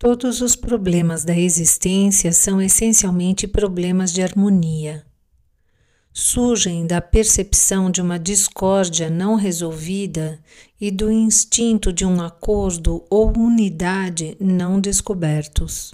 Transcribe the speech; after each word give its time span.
Todos 0.00 0.40
os 0.40 0.54
problemas 0.54 1.24
da 1.24 1.36
existência 1.36 2.32
são 2.32 2.62
essencialmente 2.62 3.48
problemas 3.48 4.12
de 4.12 4.22
harmonia. 4.22 5.04
Surgem 6.12 6.86
da 6.86 7.00
percepção 7.00 7.90
de 7.90 8.00
uma 8.00 8.16
discórdia 8.16 9.10
não 9.10 9.34
resolvida 9.34 10.38
e 10.80 10.92
do 10.92 11.10
instinto 11.10 11.92
de 11.92 12.06
um 12.06 12.20
acordo 12.20 13.04
ou 13.10 13.36
unidade 13.36 14.36
não 14.38 14.80
descobertos. 14.80 15.92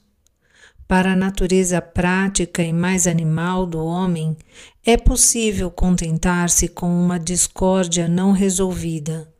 Para 0.87 1.13
a 1.13 1.17
natureza 1.17 1.81
prática 1.81 2.63
e 2.63 2.75
mais 2.75 3.07
animal 3.07 3.65
do 3.65 3.83
homem, 3.83 4.37
é 4.85 4.99
possível 4.99 5.71
contentar-se 5.71 6.69
com 6.69 6.95
uma 6.95 7.19
discórdia 7.19 8.07
não 8.07 8.33
resolvida, 8.33 9.33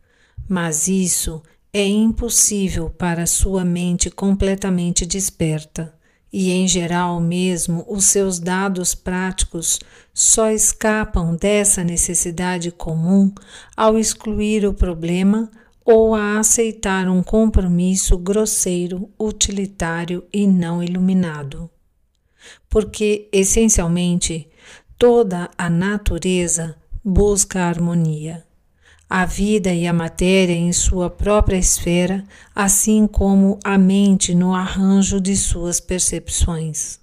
mas 0.49 0.89
isso 0.89 1.43
é 1.77 1.85
impossível 1.85 2.89
para 2.89 3.27
sua 3.27 3.65
mente 3.65 4.09
completamente 4.09 5.05
desperta, 5.05 5.93
e 6.33 6.53
em 6.53 6.69
geral 6.69 7.21
mesmo 7.21 7.85
os 7.89 8.05
seus 8.05 8.39
dados 8.39 8.95
práticos 8.95 9.81
só 10.13 10.53
escapam 10.53 11.35
dessa 11.35 11.83
necessidade 11.83 12.71
comum 12.71 13.33
ao 13.77 13.99
excluir 13.99 14.65
o 14.65 14.73
problema 14.73 15.51
ou 15.85 16.15
a 16.15 16.39
aceitar 16.39 17.09
um 17.09 17.25
compromisso 17.25 18.17
grosseiro, 18.17 19.11
utilitário 19.19 20.25
e 20.33 20.47
não 20.47 20.81
iluminado. 20.81 21.69
Porque, 22.69 23.29
essencialmente, 23.33 24.49
toda 24.97 25.51
a 25.59 25.69
natureza 25.69 26.77
busca 27.05 27.65
harmonia 27.65 28.44
a 29.17 29.25
vida 29.25 29.73
e 29.73 29.87
a 29.87 29.93
matéria 29.93 30.57
em 30.57 30.73
sua 30.73 31.09
própria 31.09 31.57
esfera, 31.57 32.25
assim 32.53 33.07
como 33.07 33.61
a 33.63 33.79
mente 33.79 34.35
no 34.35 34.53
arranjo 34.53 35.21
de 35.21 35.37
suas 35.37 35.79
percepções. 35.79 36.99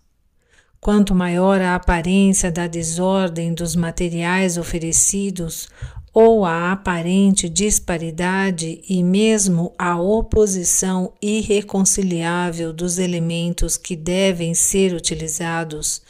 Quanto 0.82 1.16
maior 1.16 1.62
a 1.62 1.74
aparência 1.74 2.52
da 2.52 2.68
desordem 2.68 3.54
dos 3.54 3.78
materiais 3.78 4.58
oferecidos, 4.58 5.70
ou 6.14 6.44
a 6.44 6.74
aparente 6.74 7.48
disparidade 7.48 8.82
e 8.90 9.02
mesmo 9.02 9.74
a 9.80 9.98
oposição 9.98 11.14
irreconciliável 11.22 12.74
dos 12.74 13.00
elementos 13.00 13.78
que 13.78 13.96
devem 13.96 14.54
ser 14.54 14.94
utilizados, 14.94 16.02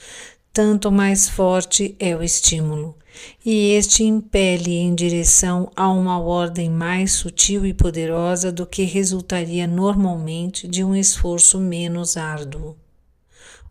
tanto 0.51 0.91
mais 0.91 1.29
forte 1.29 1.95
é 1.99 2.15
o 2.15 2.23
estímulo, 2.23 2.95
e 3.45 3.71
este 3.73 4.03
impele 4.03 4.75
em 4.75 4.93
direção 4.93 5.71
a 5.75 5.89
uma 5.89 6.19
ordem 6.19 6.69
mais 6.69 7.13
sutil 7.13 7.65
e 7.65 7.73
poderosa 7.73 8.51
do 8.51 8.65
que 8.65 8.83
resultaria 8.83 9.67
normalmente 9.67 10.67
de 10.67 10.83
um 10.83 10.95
esforço 10.95 11.59
menos 11.59 12.17
árduo. 12.17 12.75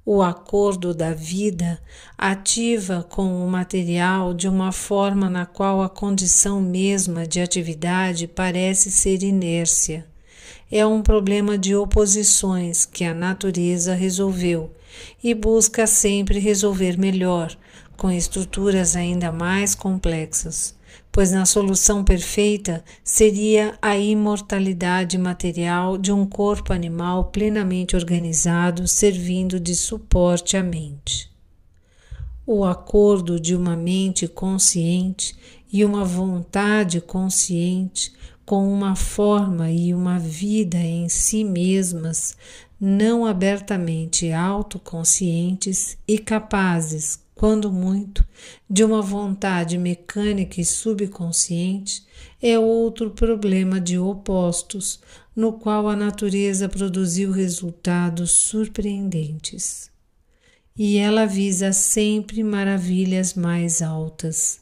O 0.04 0.22
acordo 0.22 0.94
da 0.94 1.12
vida 1.12 1.80
ativa 2.16 3.06
com 3.08 3.44
o 3.44 3.48
material 3.48 4.32
de 4.32 4.48
uma 4.48 4.72
forma 4.72 5.28
na 5.28 5.44
qual 5.44 5.82
a 5.82 5.88
condição 5.88 6.60
mesma 6.60 7.26
de 7.26 7.40
atividade 7.40 8.26
parece 8.26 8.90
ser 8.90 9.22
inércia. 9.22 10.06
É 10.70 10.86
um 10.86 11.02
problema 11.02 11.58
de 11.58 11.76
oposições 11.76 12.84
que 12.84 13.04
a 13.04 13.12
natureza 13.12 13.94
resolveu 13.94 14.72
e 15.22 15.34
busca 15.34 15.86
sempre 15.86 16.38
resolver 16.38 16.98
melhor, 16.98 17.56
com 18.00 18.10
estruturas 18.10 18.96
ainda 18.96 19.30
mais 19.30 19.74
complexas, 19.74 20.74
pois 21.12 21.32
na 21.32 21.44
solução 21.44 22.02
perfeita 22.02 22.82
seria 23.04 23.76
a 23.82 23.94
imortalidade 23.94 25.18
material 25.18 25.98
de 25.98 26.10
um 26.10 26.24
corpo 26.24 26.72
animal 26.72 27.24
plenamente 27.26 27.94
organizado, 27.94 28.88
servindo 28.88 29.60
de 29.60 29.74
suporte 29.74 30.56
à 30.56 30.62
mente. 30.62 31.30
O 32.46 32.64
acordo 32.64 33.38
de 33.38 33.54
uma 33.54 33.76
mente 33.76 34.26
consciente 34.26 35.36
e 35.70 35.84
uma 35.84 36.02
vontade 36.02 37.02
consciente 37.02 38.14
com 38.46 38.72
uma 38.72 38.96
forma 38.96 39.70
e 39.70 39.92
uma 39.92 40.18
vida 40.18 40.78
em 40.78 41.06
si 41.10 41.44
mesmas 41.44 42.34
não 42.80 43.26
abertamente 43.26 44.32
autoconscientes 44.32 45.98
e 46.08 46.18
capazes, 46.18 47.20
quando 47.40 47.72
muito, 47.72 48.22
de 48.68 48.84
uma 48.84 49.00
vontade 49.00 49.78
mecânica 49.78 50.60
e 50.60 50.64
subconsciente, 50.64 52.04
é 52.38 52.58
outro 52.58 53.12
problema 53.12 53.80
de 53.80 53.98
opostos, 53.98 55.00
no 55.34 55.54
qual 55.54 55.88
a 55.88 55.96
natureza 55.96 56.68
produziu 56.68 57.30
resultados 57.30 58.30
surpreendentes. 58.30 59.90
E 60.76 60.98
ela 60.98 61.24
visa 61.24 61.72
sempre 61.72 62.44
maravilhas 62.44 63.32
mais 63.32 63.80
altas, 63.80 64.60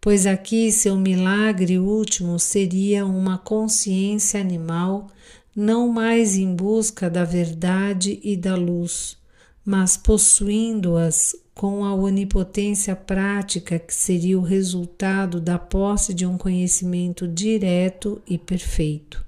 pois 0.00 0.24
aqui 0.24 0.70
seu 0.70 0.96
milagre 0.96 1.80
último 1.80 2.38
seria 2.38 3.04
uma 3.04 3.38
consciência 3.38 4.40
animal 4.40 5.08
não 5.56 5.88
mais 5.88 6.36
em 6.36 6.54
busca 6.54 7.10
da 7.10 7.24
verdade 7.24 8.20
e 8.22 8.36
da 8.36 8.54
luz, 8.54 9.18
mas 9.64 9.96
possuindo-as 9.96 11.34
com 11.60 11.84
a 11.84 11.94
onipotência 11.94 12.96
prática 12.96 13.78
que 13.78 13.94
seria 13.94 14.38
o 14.38 14.42
resultado 14.42 15.38
da 15.38 15.58
posse 15.58 16.14
de 16.14 16.24
um 16.24 16.38
conhecimento 16.38 17.28
direto 17.28 18.18
e 18.26 18.38
perfeito. 18.38 19.22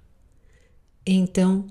Então, 1.05 1.67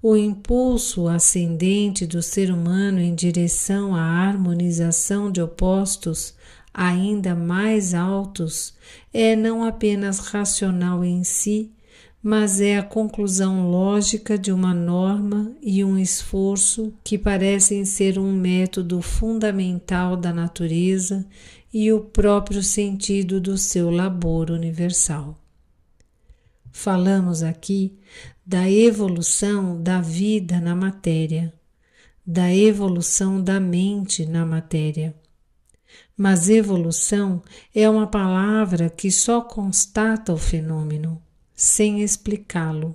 o 0.00 0.16
impulso 0.16 1.08
ascendente 1.08 2.06
do 2.06 2.22
ser 2.22 2.52
humano 2.52 3.00
em 3.00 3.16
direção 3.16 3.96
à 3.96 4.00
harmonização 4.00 5.28
de 5.28 5.42
opostos 5.42 6.34
ainda 6.72 7.34
mais 7.34 7.92
altos 7.92 8.74
é 9.12 9.34
não 9.34 9.64
apenas 9.64 10.20
racional 10.20 11.04
em 11.04 11.24
si, 11.24 11.72
mas 12.28 12.60
é 12.60 12.76
a 12.76 12.82
conclusão 12.82 13.70
lógica 13.70 14.36
de 14.36 14.50
uma 14.50 14.74
norma 14.74 15.52
e 15.62 15.84
um 15.84 15.96
esforço 15.96 16.92
que 17.04 17.16
parecem 17.16 17.84
ser 17.84 18.18
um 18.18 18.32
método 18.32 19.00
fundamental 19.00 20.16
da 20.16 20.32
natureza 20.32 21.24
e 21.72 21.92
o 21.92 22.00
próprio 22.00 22.64
sentido 22.64 23.40
do 23.40 23.56
seu 23.56 23.90
labor 23.90 24.50
universal. 24.50 25.38
Falamos 26.72 27.44
aqui 27.44 27.96
da 28.44 28.68
evolução 28.68 29.80
da 29.80 30.00
vida 30.00 30.58
na 30.58 30.74
matéria, 30.74 31.54
da 32.26 32.52
evolução 32.52 33.40
da 33.40 33.60
mente 33.60 34.26
na 34.26 34.44
matéria. 34.44 35.14
Mas 36.16 36.48
evolução 36.48 37.40
é 37.72 37.88
uma 37.88 38.08
palavra 38.08 38.90
que 38.90 39.12
só 39.12 39.40
constata 39.40 40.32
o 40.32 40.36
fenômeno 40.36 41.22
sem 41.56 42.02
explicá-lo, 42.02 42.94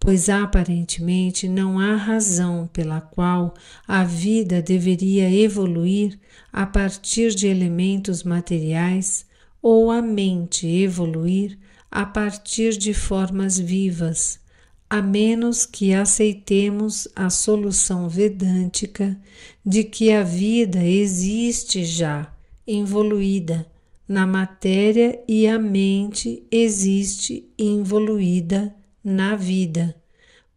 pois 0.00 0.30
aparentemente 0.30 1.46
não 1.46 1.78
há 1.78 1.94
razão 1.94 2.66
pela 2.72 3.02
qual 3.02 3.52
a 3.86 4.02
vida 4.02 4.62
deveria 4.62 5.30
evoluir 5.30 6.18
a 6.50 6.64
partir 6.64 7.34
de 7.34 7.46
elementos 7.46 8.22
materiais 8.22 9.26
ou 9.60 9.90
a 9.90 10.00
mente 10.00 10.66
evoluir 10.66 11.58
a 11.90 12.06
partir 12.06 12.78
de 12.78 12.94
formas 12.94 13.58
vivas, 13.58 14.40
a 14.88 15.02
menos 15.02 15.66
que 15.66 15.92
aceitemos 15.92 17.06
a 17.14 17.28
solução 17.28 18.08
vedântica 18.08 19.20
de 19.64 19.84
que 19.84 20.10
a 20.12 20.22
vida 20.22 20.82
existe 20.82 21.84
já 21.84 22.32
evoluída 22.66 23.66
na 24.10 24.26
matéria 24.26 25.22
e 25.28 25.46
a 25.46 25.56
mente 25.56 26.44
existe 26.50 27.48
involuída 27.56 28.74
na 29.04 29.36
vida, 29.36 29.94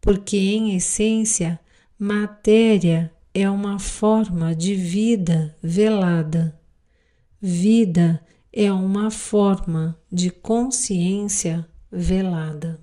porque 0.01 0.35
em 0.35 0.75
essência, 0.75 1.59
matéria 1.95 3.13
é 3.31 3.47
uma 3.47 3.77
forma 3.77 4.55
de 4.55 4.73
vida 4.73 5.55
velada. 5.61 6.59
Vida 7.39 8.25
é 8.51 8.73
uma 8.73 9.11
forma 9.11 9.95
de 10.11 10.31
consciência 10.31 11.63
velada. 11.91 12.79